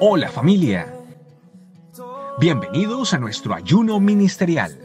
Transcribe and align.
Hola 0.00 0.28
familia. 0.28 0.92
Bienvenidos 2.40 3.14
a 3.14 3.18
nuestro 3.18 3.54
ayuno 3.54 4.00
ministerial. 4.00 4.76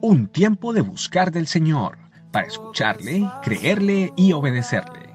Un 0.00 0.28
tiempo 0.28 0.72
de 0.72 0.80
buscar 0.80 1.30
del 1.30 1.46
Señor 1.46 1.98
para 2.32 2.46
escucharle, 2.46 3.30
creerle 3.42 4.14
y 4.16 4.32
obedecerle. 4.32 5.10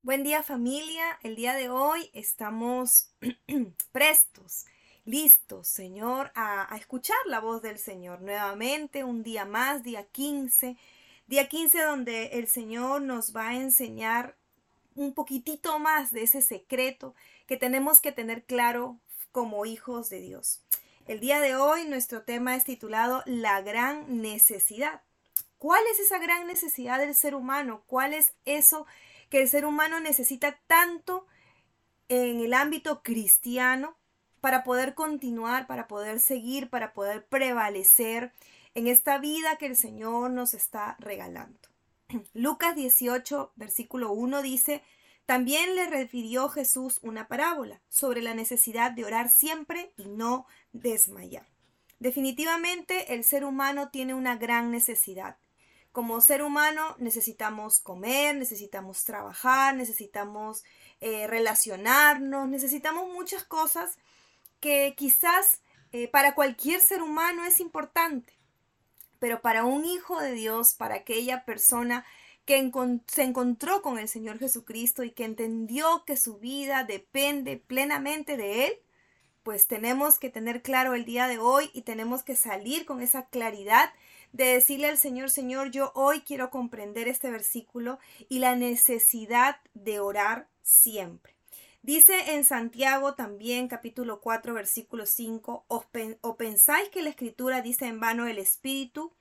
Buen 0.00 0.22
día 0.22 0.42
familia, 0.42 1.18
el 1.22 1.36
día 1.36 1.54
de 1.54 1.68
hoy 1.68 2.10
estamos 2.14 3.12
prestos 3.92 4.64
listos, 5.06 5.68
Señor, 5.68 6.32
a, 6.34 6.68
escuchar 6.76 7.16
la 7.26 7.40
voz 7.40 7.62
del 7.62 7.78
Señor. 7.78 8.20
Nuevamente, 8.20 9.04
un 9.04 9.22
día 9.22 9.44
más, 9.44 9.82
día 9.82 10.04
15, 10.04 10.76
día 11.28 11.48
15 11.48 11.82
donde 11.82 12.26
el 12.32 12.48
Señor 12.48 13.00
nos 13.00 13.34
va 13.34 13.48
a 13.48 13.56
enseñar 13.56 14.36
un 14.94 15.14
poquitito 15.14 15.78
más 15.78 16.10
de 16.10 16.22
ese 16.22 16.42
secreto 16.42 17.14
que 17.46 17.56
tenemos 17.56 18.00
que 18.00 18.12
tener 18.12 18.44
claro 18.44 18.98
como 19.32 19.64
hijos 19.64 20.10
de 20.10 20.20
Dios. 20.20 20.60
El 21.06 21.20
día 21.20 21.40
de 21.40 21.54
hoy 21.54 21.84
nuestro 21.84 22.22
tema 22.22 22.56
es 22.56 22.64
titulado 22.64 23.22
La 23.26 23.62
gran 23.62 24.20
necesidad. 24.20 25.02
¿Cuál 25.58 25.84
es 25.92 26.00
esa 26.00 26.18
gran 26.18 26.46
necesidad 26.46 26.98
del 26.98 27.14
ser 27.14 27.34
humano? 27.34 27.84
¿Cuál 27.86 28.12
es 28.12 28.32
eso 28.44 28.86
que 29.30 29.42
el 29.42 29.48
ser 29.48 29.66
humano 29.66 30.00
necesita 30.00 30.58
tanto 30.66 31.26
en 32.08 32.40
el 32.40 32.54
ámbito 32.54 33.02
cristiano 33.02 33.96
para 34.46 34.62
poder 34.62 34.94
continuar, 34.94 35.66
para 35.66 35.88
poder 35.88 36.20
seguir, 36.20 36.70
para 36.70 36.92
poder 36.92 37.26
prevalecer 37.26 38.32
en 38.76 38.86
esta 38.86 39.18
vida 39.18 39.56
que 39.58 39.66
el 39.66 39.76
Señor 39.76 40.30
nos 40.30 40.54
está 40.54 40.94
regalando. 41.00 41.58
Lucas 42.32 42.76
18, 42.76 43.54
versículo 43.56 44.12
1 44.12 44.42
dice, 44.42 44.84
también 45.24 45.74
le 45.74 45.86
refirió 45.86 46.48
Jesús 46.48 47.00
una 47.02 47.26
parábola 47.26 47.80
sobre 47.88 48.22
la 48.22 48.34
necesidad 48.34 48.92
de 48.92 49.04
orar 49.04 49.30
siempre 49.30 49.92
y 49.96 50.04
no 50.04 50.46
desmayar. 50.70 51.48
Definitivamente 51.98 53.14
el 53.14 53.24
ser 53.24 53.44
humano 53.44 53.88
tiene 53.90 54.14
una 54.14 54.36
gran 54.36 54.70
necesidad. 54.70 55.38
Como 55.90 56.20
ser 56.20 56.44
humano 56.44 56.94
necesitamos 57.00 57.80
comer, 57.80 58.36
necesitamos 58.36 59.02
trabajar, 59.02 59.74
necesitamos 59.74 60.62
eh, 61.00 61.26
relacionarnos, 61.26 62.48
necesitamos 62.48 63.12
muchas 63.12 63.42
cosas 63.42 63.98
que 64.60 64.94
quizás 64.96 65.60
eh, 65.92 66.08
para 66.08 66.34
cualquier 66.34 66.80
ser 66.80 67.02
humano 67.02 67.44
es 67.44 67.60
importante, 67.60 68.34
pero 69.18 69.40
para 69.40 69.64
un 69.64 69.84
hijo 69.84 70.20
de 70.20 70.32
Dios, 70.32 70.74
para 70.74 70.96
aquella 70.96 71.44
persona 71.44 72.04
que 72.44 72.70
se 73.06 73.22
encontró 73.22 73.82
con 73.82 73.98
el 73.98 74.08
Señor 74.08 74.38
Jesucristo 74.38 75.02
y 75.02 75.10
que 75.10 75.24
entendió 75.24 76.04
que 76.06 76.16
su 76.16 76.38
vida 76.38 76.84
depende 76.84 77.56
plenamente 77.56 78.36
de 78.36 78.66
Él, 78.66 78.72
pues 79.42 79.66
tenemos 79.66 80.18
que 80.18 80.30
tener 80.30 80.62
claro 80.62 80.94
el 80.94 81.04
día 81.04 81.28
de 81.28 81.38
hoy 81.38 81.70
y 81.72 81.82
tenemos 81.82 82.22
que 82.22 82.36
salir 82.36 82.84
con 82.84 83.00
esa 83.00 83.26
claridad 83.26 83.92
de 84.32 84.44
decirle 84.46 84.88
al 84.88 84.98
Señor, 84.98 85.30
Señor, 85.30 85.70
yo 85.70 85.92
hoy 85.94 86.20
quiero 86.20 86.50
comprender 86.50 87.08
este 87.08 87.30
versículo 87.30 87.98
y 88.28 88.40
la 88.40 88.56
necesidad 88.56 89.58
de 89.74 90.00
orar 90.00 90.48
siempre. 90.62 91.35
Dice 91.86 92.34
en 92.34 92.44
Santiago 92.44 93.14
también 93.14 93.68
capítulo 93.68 94.20
4 94.20 94.54
versículo 94.54 95.06
5, 95.06 95.66
¿o 95.68 96.36
pensáis 96.36 96.88
que 96.88 97.00
la 97.00 97.10
escritura 97.10 97.62
dice 97.62 97.86
en 97.86 98.00
vano 98.00 98.26
el 98.26 98.38
Espíritu 98.38 99.12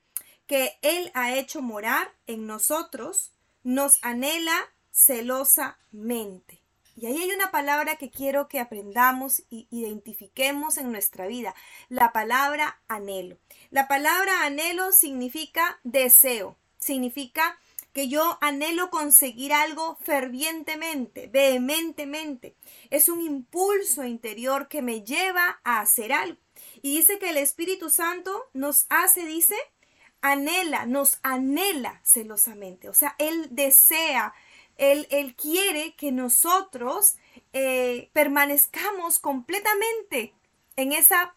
que 0.48 0.80
Él 0.82 1.12
ha 1.14 1.36
hecho 1.36 1.62
morar 1.62 2.12
en 2.26 2.48
nosotros, 2.48 3.34
nos 3.62 4.04
anhela 4.04 4.58
celosamente? 4.90 6.60
Y 6.96 7.06
ahí 7.06 7.22
hay 7.22 7.32
una 7.34 7.52
palabra 7.52 7.98
que 7.98 8.10
quiero 8.10 8.48
que 8.48 8.60
aprendamos 8.60 9.44
y 9.52 9.68
identifiquemos 9.70 10.78
en 10.78 10.92
nuestra 10.92 11.28
vida, 11.28 11.54
la 11.88 12.14
palabra 12.14 12.82
anhelo. 12.88 13.38
La 13.70 13.88
palabra 13.88 14.44
anhelo 14.44 14.92
significa 14.92 15.80
deseo, 15.84 16.58
significa 16.80 17.60
que 17.96 18.10
yo 18.10 18.38
anhelo 18.42 18.90
conseguir 18.90 19.54
algo 19.54 19.96
fervientemente, 20.02 21.28
vehementemente. 21.28 22.58
Es 22.90 23.08
un 23.08 23.22
impulso 23.22 24.04
interior 24.04 24.68
que 24.68 24.82
me 24.82 25.06
lleva 25.06 25.62
a 25.64 25.80
hacer 25.80 26.12
algo. 26.12 26.38
Y 26.82 26.98
dice 26.98 27.20
que 27.20 27.30
el 27.30 27.38
Espíritu 27.38 27.90
Santo 27.90 28.50
nos 28.52 28.86
hace, 28.90 29.26
dice, 29.26 29.56
anhela, 30.20 30.86
nos 30.86 31.20
anhela 31.24 32.02
celosamente. 32.04 32.90
O 32.90 32.94
sea, 32.94 33.16
Él 33.18 33.48
desea, 33.52 34.34
Él, 34.76 35.08
él 35.10 35.34
quiere 35.38 35.96
que 35.96 36.12
nosotros 36.12 37.16
eh, 37.54 38.10
permanezcamos 38.12 39.20
completamente 39.20 40.34
en 40.76 40.92
esa 40.92 41.34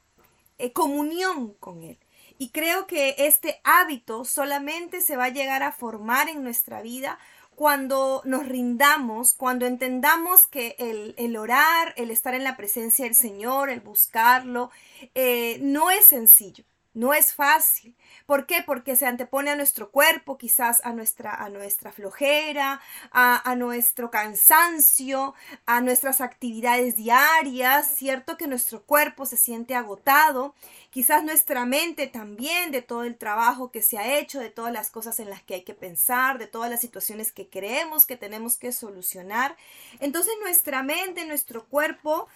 eh, 0.58 0.72
comunión 0.72 1.54
con 1.54 1.84
Él. 1.84 2.00
Y 2.38 2.50
creo 2.50 2.86
que 2.86 3.16
este 3.18 3.60
hábito 3.64 4.24
solamente 4.24 5.00
se 5.00 5.16
va 5.16 5.24
a 5.24 5.30
llegar 5.30 5.62
a 5.64 5.72
formar 5.72 6.28
en 6.28 6.44
nuestra 6.44 6.82
vida 6.82 7.18
cuando 7.56 8.22
nos 8.24 8.46
rindamos, 8.46 9.34
cuando 9.34 9.66
entendamos 9.66 10.46
que 10.46 10.76
el, 10.78 11.36
orar, 11.36 11.92
el 11.96 12.12
estar 12.12 12.34
en 12.34 12.44
la 12.44 12.56
presencia 12.56 13.04
del 13.04 13.16
Señor, 13.16 13.68
el 13.68 13.80
buscarlo, 13.80 14.70
eh, 15.16 15.58
no 15.60 15.90
es 15.90 16.06
sencillo. 16.06 16.64
No 16.98 17.14
es 17.14 17.32
fácil. 17.32 17.94
¿Por 18.26 18.44
qué? 18.44 18.64
Porque 18.66 18.96
se 18.96 19.06
antepone 19.06 19.52
a 19.52 19.54
nuestro 19.54 19.92
cuerpo, 19.92 20.36
quizás 20.36 20.84
a 20.84 20.92
nuestra, 20.92 21.32
a 21.32 21.48
nuestra 21.48 21.92
flojera, 21.92 22.80
a, 23.12 23.48
a, 23.48 23.54
nuestro 23.54 24.10
cansancio, 24.10 25.32
a 25.64 25.80
nuestras 25.80 26.20
actividades 26.20 26.96
diarias, 26.96 27.86
¿cierto? 27.86 28.36
Que 28.36 28.48
nuestro 28.48 28.82
cuerpo 28.82 29.26
se 29.26 29.36
siente 29.36 29.76
agotado, 29.76 30.56
quizás 30.90 31.22
nuestra 31.22 31.64
mente 31.66 32.08
también 32.08 32.72
de 32.72 32.82
todo 32.82 33.04
el 33.04 33.16
trabajo 33.16 33.70
que 33.70 33.80
se 33.80 33.96
ha 33.96 34.18
hecho, 34.18 34.40
de 34.40 34.50
todas 34.50 34.72
las 34.72 34.90
cosas 34.90 35.20
en 35.20 35.30
las 35.30 35.44
que 35.44 35.54
hay 35.54 35.62
que 35.62 35.74
pensar, 35.74 36.38
de 36.38 36.48
todas 36.48 36.68
las 36.68 36.80
situaciones 36.80 37.30
que 37.30 37.48
creemos 37.48 38.06
que 38.06 38.16
tenemos 38.16 38.56
que 38.56 38.72
solucionar. 38.72 39.56
Entonces 40.00 40.32
nuestra 40.42 40.82
mente, 40.82 41.24
nuestro 41.26 41.64
cuerpo, 41.68 42.26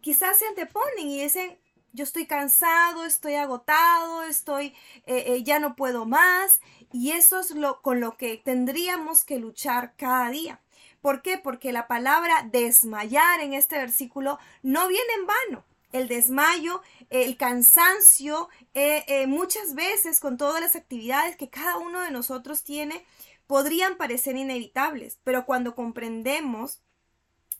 quizás 0.00 0.36
se 0.36 0.48
anteponen 0.48 1.06
y 1.06 1.22
dicen, 1.22 1.56
yo 1.92 2.04
estoy 2.04 2.26
cansado, 2.26 3.04
estoy 3.04 3.34
agotado, 3.34 4.22
estoy, 4.22 4.68
eh, 5.06 5.24
eh, 5.26 5.42
ya 5.42 5.58
no 5.58 5.76
puedo 5.76 6.06
más. 6.06 6.60
Y 6.92 7.12
eso 7.12 7.40
es 7.40 7.50
lo 7.52 7.82
con 7.82 8.00
lo 8.00 8.16
que 8.16 8.36
tendríamos 8.36 9.24
que 9.24 9.38
luchar 9.38 9.94
cada 9.96 10.30
día. 10.30 10.60
¿Por 11.00 11.22
qué? 11.22 11.38
Porque 11.38 11.72
la 11.72 11.86
palabra 11.86 12.46
desmayar 12.50 13.40
en 13.40 13.54
este 13.54 13.78
versículo 13.78 14.38
no 14.62 14.88
viene 14.88 15.12
en 15.18 15.26
vano. 15.26 15.64
El 15.92 16.06
desmayo, 16.06 16.82
el 17.08 17.36
cansancio, 17.36 18.48
eh, 18.74 19.26
muchas 19.26 19.74
veces 19.74 20.20
con 20.20 20.36
todas 20.36 20.60
las 20.60 20.76
actividades 20.76 21.36
que 21.36 21.50
cada 21.50 21.78
uno 21.78 22.02
de 22.02 22.12
nosotros 22.12 22.62
tiene, 22.62 23.04
podrían 23.48 23.96
parecer 23.96 24.36
inevitables, 24.36 25.18
pero 25.24 25.44
cuando 25.44 25.74
comprendemos 25.74 26.80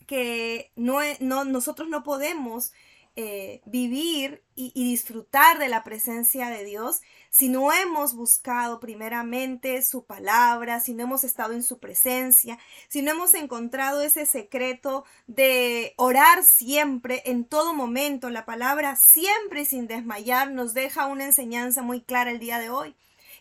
que 0.07 0.71
no, 0.77 1.01
no, 1.19 1.45
nosotros 1.45 1.89
no 1.89 2.05
podemos 2.05 2.73
eh, 3.17 3.61
vivir 3.65 4.43
y, 4.55 4.73
disfrutar 4.73 5.59
de 5.59 5.69
la 5.69 5.83
presencia 5.83 6.49
de 6.49 6.65
Dios 6.65 7.01
si 7.31 7.49
no 7.49 7.73
hemos 7.73 8.15
buscado 8.15 8.79
primeramente 8.79 9.83
su 9.83 10.05
palabra, 10.05 10.81
si 10.81 10.95
no 10.95 11.03
hemos 11.03 11.25
estado 11.25 11.53
en 11.53 11.63
su 11.63 11.79
presencia, 11.81 12.59
si 12.89 13.03
no 13.03 13.11
hemos 13.11 13.35
encontrado 13.35 14.01
ese 14.03 14.27
secreto 14.27 15.05
de 15.27 15.95
orar 15.97 16.45
siempre, 16.45 17.23
en 17.27 17.45
todo 17.45 17.75
momento. 17.75 18.31
La 18.31 18.45
palabra 18.45 18.97
siempre 18.97 19.65
sin 19.65 19.87
desmayar 19.87 20.53
nos 20.53 20.73
deja 20.73 21.07
una 21.07 21.25
enseñanza 21.25 21.83
muy 21.83 22.03
clara 22.03 22.31
el 22.31 22.39
día 22.39 22.59
de 22.59 22.71
hoy 22.71 22.95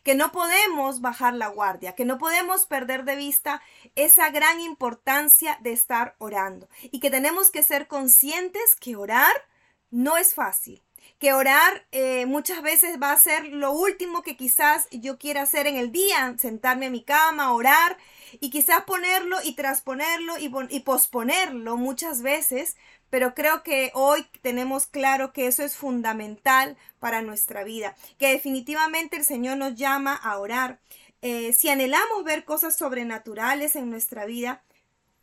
que 0.03 0.15
no 0.15 0.31
podemos 0.31 1.01
bajar 1.01 1.33
la 1.33 1.47
guardia, 1.47 1.93
que 1.93 2.05
no 2.05 2.17
podemos 2.17 2.65
perder 2.65 3.03
de 3.03 3.15
vista 3.15 3.61
esa 3.95 4.29
gran 4.29 4.59
importancia 4.59 5.57
de 5.61 5.73
estar 5.73 6.15
orando 6.19 6.69
y 6.81 6.99
que 6.99 7.11
tenemos 7.11 7.51
que 7.51 7.63
ser 7.63 7.87
conscientes 7.87 8.75
que 8.79 8.95
orar 8.95 9.33
no 9.91 10.17
es 10.17 10.33
fácil, 10.33 10.83
que 11.19 11.33
orar 11.33 11.85
eh, 11.91 12.25
muchas 12.25 12.61
veces 12.61 13.01
va 13.01 13.11
a 13.11 13.19
ser 13.19 13.45
lo 13.47 13.71
último 13.71 14.21
que 14.21 14.37
quizás 14.37 14.87
yo 14.91 15.17
quiera 15.17 15.41
hacer 15.41 15.67
en 15.67 15.75
el 15.75 15.91
día, 15.91 16.35
sentarme 16.37 16.87
a 16.87 16.91
mi 16.91 17.03
cama, 17.03 17.53
orar 17.53 17.97
y 18.39 18.49
quizás 18.49 18.83
ponerlo 18.83 19.37
y 19.43 19.55
transponerlo 19.55 20.37
y, 20.37 20.51
y 20.69 20.79
posponerlo 20.81 21.77
muchas 21.77 22.21
veces, 22.21 22.77
pero 23.09 23.33
creo 23.33 23.63
que 23.63 23.91
hoy 23.95 24.25
tenemos 24.41 24.85
claro 24.87 25.33
que 25.33 25.47
eso 25.47 25.63
es 25.63 25.75
fundamental 25.75 26.77
para 26.99 27.21
nuestra 27.21 27.63
vida, 27.63 27.95
que 28.17 28.31
definitivamente 28.31 29.17
el 29.17 29.25
Señor 29.25 29.57
nos 29.57 29.75
llama 29.75 30.15
a 30.15 30.37
orar. 30.37 30.79
Eh, 31.21 31.51
si 31.53 31.69
anhelamos 31.69 32.23
ver 32.23 32.45
cosas 32.45 32.77
sobrenaturales 32.77 33.75
en 33.75 33.89
nuestra 33.89 34.25
vida, 34.25 34.63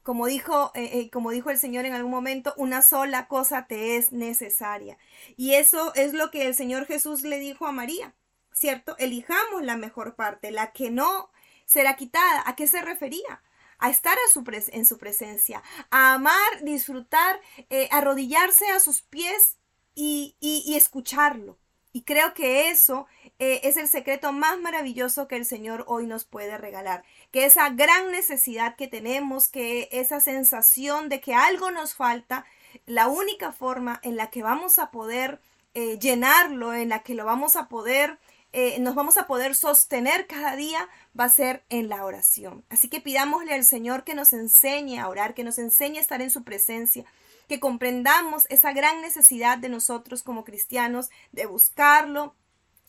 como 0.07 0.27
dijo, 0.27 0.71
eh, 0.75 1.01
eh, 1.01 1.11
como 1.11 1.33
dijo 1.33 1.51
el 1.51 1.59
Señor 1.59 1.85
en 1.85 1.93
algún 1.93 2.13
momento, 2.13 2.55
una 2.57 2.81
sola 2.81 3.29
cosa 3.29 3.67
te 3.67 3.97
es 3.97 4.13
necesaria. 4.13 4.97
Y 5.37 5.55
eso 5.55 5.93
es 5.95 6.15
lo 6.15 6.31
que 6.31 6.47
el 6.47 6.55
Señor 6.55 6.87
Jesús 6.87 7.23
le 7.23 7.39
dijo 7.39 7.67
a 7.67 7.73
María. 7.73 8.15
¿cierto? 8.57 8.97
Elijamos 8.99 9.63
la 9.63 9.77
mejor 9.77 10.17
parte, 10.17 10.51
la 10.51 10.73
que 10.73 10.91
no 10.91 11.31
será 11.67 11.97
quitada. 11.97 12.43
¿A 12.47 12.57
qué 12.57 12.67
se 12.67 12.83
refería? 12.83 13.43
a 13.79 13.91
estar 13.91 14.17
a 14.17 14.33
su 14.33 14.43
en 14.73 14.87
su 14.87 14.97
presencia, 14.97 15.63
a 15.91 16.15
amar, 16.15 16.63
disfrutar, 16.63 17.39
eh, 17.69 17.91
arrodillarse 17.93 18.67
a 18.71 18.81
sus 18.81 19.03
pies 19.03 19.59
y, 19.95 20.35
y, 20.41 20.77
escucharlo. 20.77 21.59
Y 21.97 22.03
creo 22.03 22.35
que 22.35 22.69
eso 22.69 23.07
eh, 23.39 23.61
es 23.65 23.79
el 23.79 23.89
secreto 23.89 24.31
más 24.31 24.61
maravilloso 24.61 25.29
que 25.29 25.37
el 25.37 25.47
Señor 25.47 25.87
hoy 25.89 26.07
nos 26.07 26.27
puede 26.27 26.59
regalar. 26.59 27.05
Que 27.31 27.47
esa 27.47 27.71
gran 27.71 28.11
necesidad 28.11 28.77
que 28.77 28.87
tenemos, 28.87 29.49
que 29.49 29.89
esa 29.91 30.21
sensación 30.21 31.09
de 31.09 31.23
que 31.23 31.33
algo 31.33 31.71
nos 31.71 31.95
falta, 31.95 32.45
la 32.85 33.09
única 33.09 33.51
forma 33.51 33.99
en 34.03 34.17
la 34.17 34.29
que 34.29 34.43
vamos 34.43 34.79
a 34.79 34.91
poder 34.91 35.41
eh, 35.73 35.99
llenarlo, 35.99 36.75
en 36.75 36.91
la 36.91 37.03
que 37.03 37.15
lo 37.15 37.25
vamos 37.25 37.57
a 37.57 37.67
poder 37.67 38.19
eh, 38.53 38.79
nos 38.79 38.95
vamos 38.95 39.17
a 39.17 39.27
poder 39.27 39.55
sostener 39.55 40.27
cada 40.27 40.57
día 40.57 40.89
va 41.19 41.25
a 41.25 41.29
ser 41.29 41.65
en 41.69 41.89
la 41.89 42.05
oración. 42.05 42.65
Así 42.71 42.89
que 42.89 43.01
pidámosle 43.01 43.55
al 43.55 43.65
Señor 43.65 44.05
que 44.05 44.15
nos 44.15 44.33
enseñe 44.33 44.99
a 44.99 45.09
orar, 45.09 45.35
que 45.35 45.45
nos 45.45 45.59
enseñe 45.59 45.99
a 45.99 46.01
estar 46.01 46.23
en 46.23 46.31
su 46.31 46.43
presencia, 46.45 47.05
que 47.49 47.61
comprendamos 47.61 48.47
esa 48.51 48.73
gran 48.73 49.01
necesidad 49.01 49.59
de 49.59 49.69
nosotros 49.69 50.23
como 50.23 50.45
cristianos 50.45 51.11
de 51.33 51.47
buscarlo, 51.47 52.35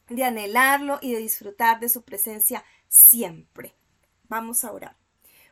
de 0.09 0.23
anhelarlo 0.23 0.99
y 1.01 1.13
de 1.13 1.19
disfrutar 1.19 1.79
de 1.79 1.89
su 1.89 2.03
presencia 2.03 2.63
siempre. 2.87 3.75
Vamos 4.29 4.63
a 4.63 4.71
orar. 4.71 4.95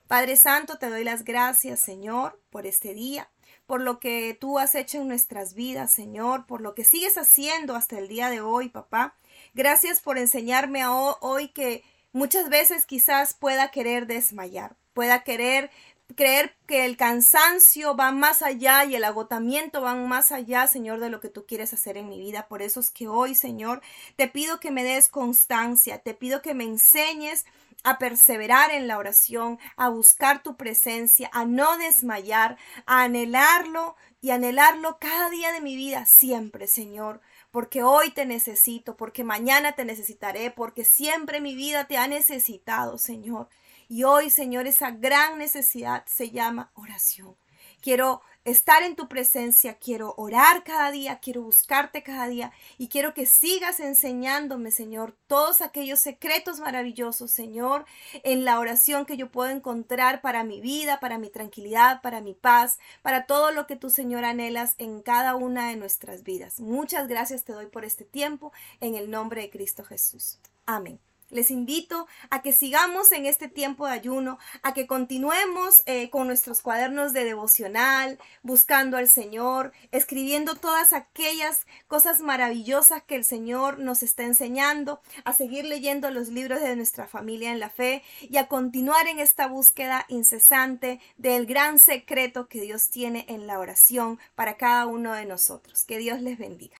Padre 0.07 0.35
Santo, 0.35 0.77
te 0.77 0.89
doy 0.89 1.03
las 1.03 1.23
gracias, 1.23 1.81
Señor, 1.81 2.39
por 2.51 2.67
este 2.67 2.93
día, 2.93 3.29
por 3.65 3.81
lo 3.81 3.99
que 3.99 4.37
tú 4.39 4.59
has 4.59 4.75
hecho 4.75 4.99
en 5.01 5.07
nuestras 5.07 5.55
vidas, 5.55 5.91
Señor, 5.91 6.45
por 6.45 6.61
lo 6.61 6.75
que 6.75 6.83
sigues 6.83 7.17
haciendo 7.17 7.75
hasta 7.75 7.97
el 7.97 8.07
día 8.07 8.29
de 8.29 8.39
hoy, 8.39 8.69
papá. 8.69 9.15
Gracias 9.55 10.01
por 10.01 10.19
enseñarme 10.19 10.85
hoy 10.85 11.47
que 11.47 11.83
muchas 12.11 12.49
veces 12.49 12.85
quizás 12.85 13.33
pueda 13.33 13.71
querer 13.71 14.05
desmayar, 14.05 14.75
pueda 14.93 15.23
querer 15.23 15.71
creer 16.15 16.55
que 16.67 16.85
el 16.85 16.97
cansancio 16.97 17.95
va 17.95 18.11
más 18.11 18.41
allá 18.41 18.85
y 18.85 18.95
el 18.95 19.03
agotamiento 19.03 19.81
van 19.81 20.07
más 20.07 20.31
allá, 20.31 20.67
Señor, 20.67 20.99
de 20.99 21.09
lo 21.09 21.19
que 21.19 21.29
tú 21.29 21.45
quieres 21.45 21.73
hacer 21.73 21.97
en 21.97 22.09
mi 22.09 22.19
vida. 22.19 22.47
Por 22.47 22.61
eso 22.61 22.79
es 22.79 22.91
que 22.91 23.07
hoy, 23.07 23.35
Señor, 23.35 23.81
te 24.15 24.27
pido 24.27 24.59
que 24.59 24.71
me 24.71 24.83
des 24.83 25.09
constancia, 25.09 25.99
te 25.99 26.13
pido 26.13 26.41
que 26.41 26.53
me 26.53 26.63
enseñes 26.63 27.45
a 27.83 27.99
perseverar 27.99 28.71
en 28.71 28.87
la 28.87 28.97
oración, 28.97 29.59
a 29.75 29.89
buscar 29.89 30.41
tu 30.41 30.55
presencia, 30.55 31.29
a 31.33 31.45
no 31.45 31.77
desmayar, 31.77 32.57
a 32.85 33.03
anhelarlo 33.03 33.95
y 34.21 34.31
anhelarlo 34.31 34.97
cada 34.99 35.29
día 35.29 35.51
de 35.51 35.61
mi 35.61 35.75
vida, 35.75 36.05
siempre, 36.05 36.67
Señor 36.67 37.21
porque 37.55 37.83
hoy 37.83 38.11
te 38.11 38.25
necesito, 38.25 38.97
porque 38.97 39.23
mañana 39.23 39.77
te 39.77 39.85
necesitaré, 39.85 40.51
porque 40.51 40.83
siempre 40.83 41.39
mi 41.39 41.55
vida 41.55 41.87
te 41.87 41.95
ha 41.95 42.05
necesitado, 42.05 42.97
Señor. 42.97 43.47
Y 43.87 44.03
hoy, 44.03 44.29
Señor, 44.29 44.67
esa 44.67 44.91
gran 44.91 45.37
necesidad 45.37 46.05
se 46.07 46.31
llama 46.31 46.71
oración. 46.73 47.35
Quiero 47.81 48.21
estar 48.45 48.83
en 48.83 48.95
tu 48.95 49.07
presencia, 49.07 49.75
quiero 49.75 50.13
orar 50.17 50.63
cada 50.63 50.91
día, 50.91 51.19
quiero 51.19 51.41
buscarte 51.41 52.03
cada 52.03 52.27
día 52.27 52.51
y 52.77 52.87
quiero 52.87 53.13
que 53.13 53.25
sigas 53.25 53.79
enseñándome, 53.79 54.71
Señor, 54.71 55.15
todos 55.27 55.61
aquellos 55.61 55.99
secretos 55.99 56.59
maravillosos, 56.59 57.31
Señor, 57.31 57.85
en 58.23 58.45
la 58.45 58.59
oración 58.59 59.05
que 59.05 59.17
yo 59.17 59.31
puedo 59.31 59.49
encontrar 59.49 60.21
para 60.21 60.43
mi 60.43 60.61
vida, 60.61 60.99
para 60.99 61.17
mi 61.17 61.29
tranquilidad, 61.29 62.01
para 62.01 62.21
mi 62.21 62.33
paz, 62.33 62.79
para 63.01 63.25
todo 63.25 63.51
lo 63.51 63.67
que 63.67 63.75
tú, 63.75 63.89
Señor, 63.89 64.25
anhelas 64.25 64.75
en 64.77 65.01
cada 65.01 65.35
una 65.35 65.69
de 65.69 65.75
nuestras 65.75 66.23
vidas. 66.23 66.59
Muchas 66.59 67.07
gracias 67.07 67.43
te 67.43 67.53
doy 67.53 67.67
por 67.67 67.83
este 67.83 68.05
tiempo 68.05 68.51
en 68.79 68.95
el 68.95 69.09
nombre 69.09 69.41
de 69.41 69.49
Cristo 69.49 69.83
Jesús. 69.83 70.39
Amén. 70.65 70.99
Les 71.35 71.51
invito 71.51 72.07
a 72.29 72.41
que 72.41 72.53
sigamos 72.53 73.11
en 73.11 73.25
este 73.25 73.49
tiempo 73.49 73.85
de 73.85 73.91
ayuno, 73.91 74.39
a 74.63 74.73
que 74.73 74.87
continuemos 74.87 75.83
eh, 75.85 76.09
con 76.09 76.27
nuestros 76.27 76.61
cuadernos 76.61 77.11
de 77.11 77.25
devocional, 77.25 78.17
buscando 78.41 78.95
al 78.95 79.09
Señor, 79.09 79.73
escribiendo 79.91 80.55
todas 80.55 80.93
aquellas 80.93 81.67
cosas 81.87 82.21
maravillosas 82.21 83.03
que 83.03 83.15
el 83.15 83.25
Señor 83.25 83.79
nos 83.79 84.01
está 84.01 84.23
enseñando, 84.23 85.01
a 85.25 85.33
seguir 85.33 85.65
leyendo 85.65 86.09
los 86.09 86.29
libros 86.29 86.61
de 86.61 86.73
nuestra 86.77 87.05
familia 87.05 87.51
en 87.51 87.59
la 87.59 87.69
fe 87.69 88.01
y 88.21 88.37
a 88.37 88.47
continuar 88.47 89.07
en 89.07 89.19
esta 89.19 89.47
búsqueda 89.47 90.05
incesante 90.07 91.01
del 91.17 91.47
gran 91.47 91.79
secreto 91.79 92.47
que 92.47 92.61
Dios 92.61 92.89
tiene 92.89 93.25
en 93.27 93.45
la 93.45 93.59
oración 93.59 94.21
para 94.35 94.55
cada 94.55 94.85
uno 94.85 95.11
de 95.11 95.25
nosotros. 95.25 95.83
Que 95.83 95.97
Dios 95.97 96.21
les 96.21 96.37
bendiga. 96.37 96.77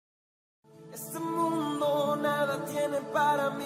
Este 0.95 1.19
mundo 1.19 2.15
nada 2.15 2.63
tiene 2.63 3.01
para 3.11 3.49
mí, 3.49 3.65